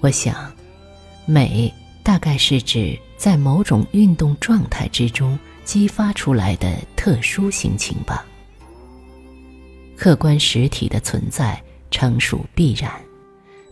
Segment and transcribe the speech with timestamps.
[0.00, 0.50] 我想，
[1.26, 1.72] 美
[2.02, 8.24] 大概是指在某种运动状态之中激发出来的特殊心情吧。
[9.96, 12.90] 客观实体的存在诚属必然，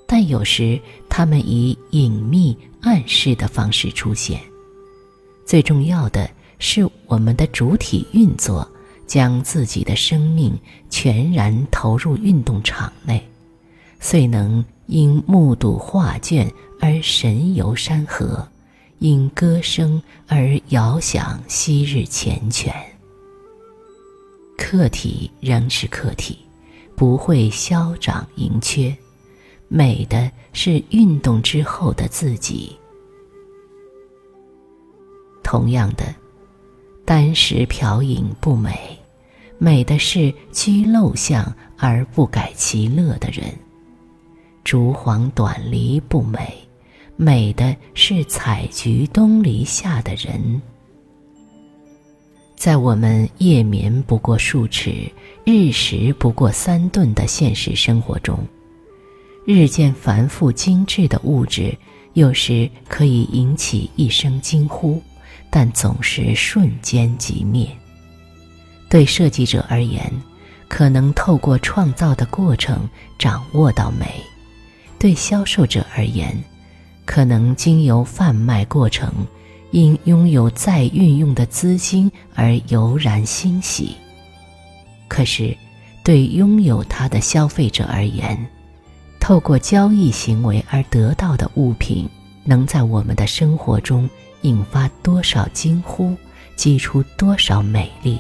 [0.07, 0.79] 但有时
[1.09, 4.41] 它们以隐秘暗示的方式出现。
[5.47, 8.71] 最重要的是，我们的主体运作。
[9.07, 10.53] 将自己的生命
[10.91, 13.27] 全然投入运动场内，
[14.01, 18.49] 遂能因目睹画卷而神游山河，
[19.01, 22.73] 因歌声而遥想昔日缱绻。
[24.57, 26.39] 客体仍是客体，
[26.97, 28.97] 不会消长盈缺，
[29.69, 32.75] 美的是运动之后的自己。
[35.43, 36.15] 同样的，
[37.05, 38.99] 单食嫖饮不美。
[39.59, 43.53] 美的是居陋巷而不改其乐的人，
[44.69, 46.41] 烛黄短篱不美；
[47.17, 50.61] 美的是采菊东篱下的人。
[52.55, 55.11] 在我们夜眠不过数尺、
[55.43, 58.39] 日食不过三顿的现实生活中，
[59.47, 61.75] 日渐繁复精致的物质，
[62.13, 65.03] 有时可以引起一声惊呼，
[65.49, 67.67] 但总是瞬间即灭。
[68.91, 70.13] 对设计者而言，
[70.69, 72.87] 可能透过创造的过程
[73.19, 74.05] 掌握到美；
[74.99, 76.37] 对销售者而言，
[77.05, 79.13] 可能经由贩卖过程，
[79.71, 83.97] 因拥有再运用的资金而油然欣喜。
[85.07, 85.57] 可是，
[86.03, 88.39] 对拥有它的消费者而言，
[89.21, 92.09] 透过交易行为而得到的物品，
[92.45, 94.09] 能在我们的生活中
[94.43, 96.17] 引发多少惊呼，
[96.57, 98.19] 激出多少美丽？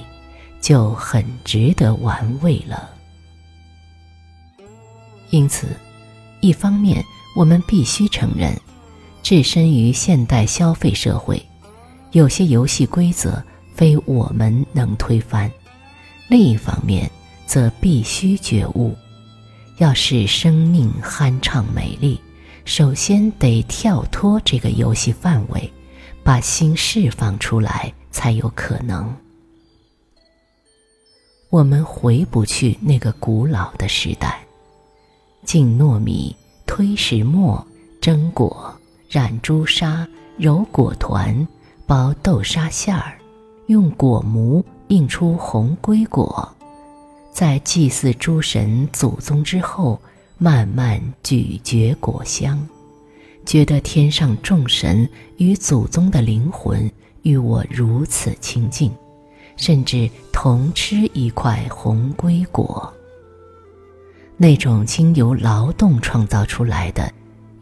[0.60, 2.90] 就很值得玩味了。
[5.30, 5.68] 因此，
[6.40, 7.04] 一方面
[7.34, 8.54] 我们必须承认，
[9.22, 11.40] 置身于现代消费社会，
[12.12, 13.42] 有些游戏规则
[13.74, 15.50] 非我们能推翻；
[16.28, 17.10] 另一方面，
[17.46, 18.94] 则必须觉悟，
[19.78, 22.20] 要使生命酣畅美丽，
[22.64, 25.72] 首先得跳脱这个游戏范围，
[26.22, 29.14] 把心释放出来，才有可能。
[31.50, 34.38] 我们回不去那个古老的时代，
[35.48, 36.36] 浸糯米、
[36.66, 37.66] 推石磨、
[38.02, 38.70] 蒸果、
[39.08, 41.48] 染朱砂、揉果团、
[41.86, 43.16] 包豆沙馅儿，
[43.68, 46.46] 用果模印出红龟果，
[47.32, 49.98] 在祭祀诸神祖宗之后，
[50.36, 52.68] 慢慢咀嚼果香，
[53.46, 56.92] 觉得天上众神与祖宗的灵魂
[57.22, 58.92] 与我如此亲近。
[59.56, 62.92] 甚至同吃一块红龟果。
[64.40, 67.12] 那种经由劳动创造出来的、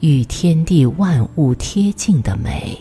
[0.01, 2.79] 与天地万物贴近的美，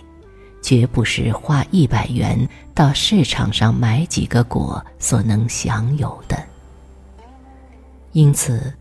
[0.62, 6.38] 绝不是花一百元到市场上买几个果所能享有的。
[8.12, 8.74] 因此，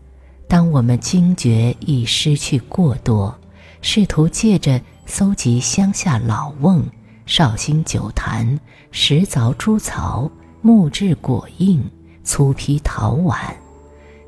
[0.47, 3.33] 当我们惊觉已失去过多，
[3.81, 6.83] 试图借着搜集乡下老瓮。
[7.27, 8.59] 绍兴酒坛、
[8.91, 10.29] 石凿猪槽、
[10.61, 11.83] 木质果印、
[12.23, 13.39] 粗坯陶碗，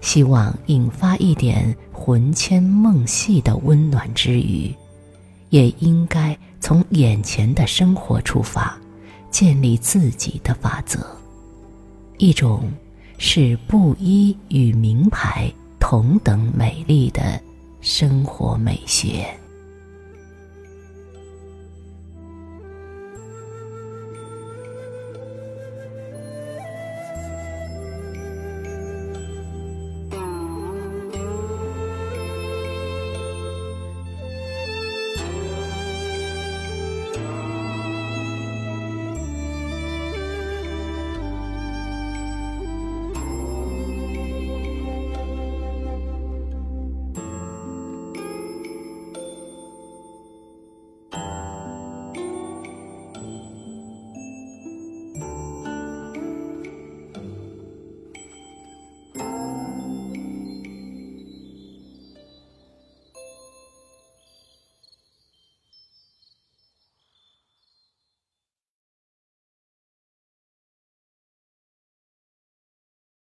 [0.02, 4.74] 希望引发一点魂牵梦系的温暖之余，
[5.50, 8.78] 也应该从眼前的生活出发，
[9.30, 11.00] 建立自己的法则。
[12.18, 12.72] 一种
[13.18, 17.40] 是布衣与名牌同等美丽的
[17.82, 19.28] 生活美学。